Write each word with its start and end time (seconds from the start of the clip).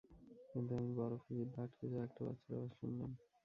কিন্তু 0.49 0.71
আমি 0.79 0.91
বরফে 0.97 1.31
জিহ্বা 1.37 1.59
আঁটকে 1.63 1.85
যাওয়া 1.91 2.05
একটা 2.07 2.21
বাচ্চার 2.27 2.53
আওয়াজ 2.55 2.71
শুনলাম। 2.79 3.11